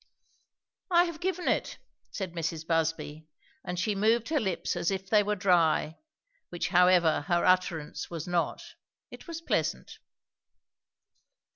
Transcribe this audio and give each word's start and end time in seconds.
"I 0.89 1.03
have 1.03 1.19
given 1.19 1.47
it," 1.47 1.77
said 2.09 2.33
Mrs. 2.33 2.65
Busby; 2.65 3.27
and 3.63 3.77
she 3.77 3.93
moved 3.93 4.29
her 4.29 4.39
lips 4.39 4.75
as 4.75 4.89
if 4.89 5.07
they 5.07 5.21
were 5.21 5.35
dry, 5.35 5.99
which 6.49 6.69
however 6.69 7.21
her 7.27 7.45
utterance 7.45 8.09
was 8.09 8.27
not. 8.27 8.63
It 9.11 9.27
was 9.27 9.41
pleasant. 9.41 9.99